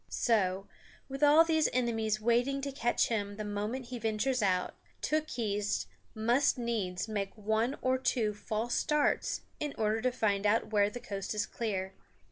[0.09, 0.65] So,
[1.07, 5.85] with all these enemies waiting to catch him the moment he ventures out, Tookhees
[6.15, 10.99] must needs make one or two false starts in order to find out where the
[10.99, 11.93] coast is clear.